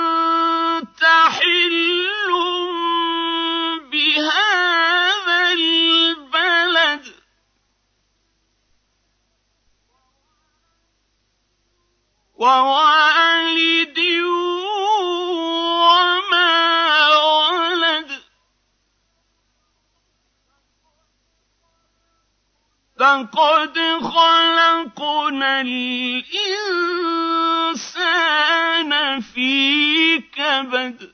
[12.44, 13.98] ووالد
[15.80, 16.52] وما
[17.16, 18.11] ولد.
[23.00, 26.90] لقد خلقنا الإنسان
[29.21, 31.14] في كبد.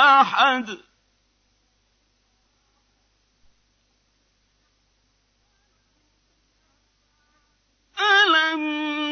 [0.00, 0.78] أحد.
[8.00, 8.62] ألم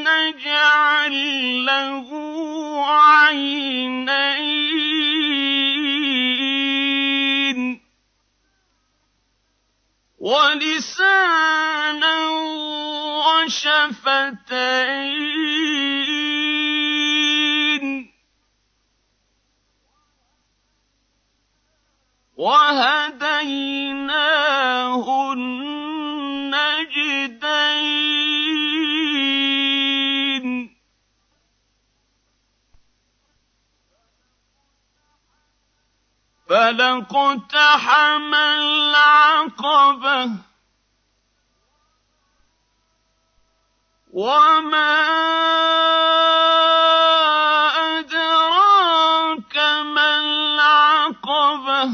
[0.08, 1.16] نجعل
[1.66, 2.08] له
[2.86, 4.38] عينين؟
[10.18, 11.48] ولسانا
[13.28, 14.28] وشفتين.
[36.48, 40.30] فلاقتحم العقبه
[44.12, 44.98] وما
[47.98, 51.92] أدراك ما العقبة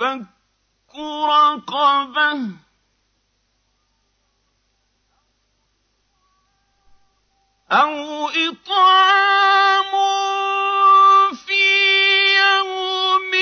[0.00, 0.26] فك
[1.28, 2.67] رقبة
[7.72, 9.92] أو إطعام
[11.46, 11.64] في
[12.38, 13.32] يوم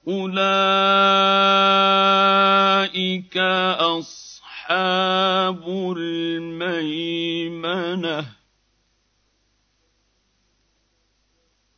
[0.08, 1.36] أولئك
[4.66, 5.66] أصحاب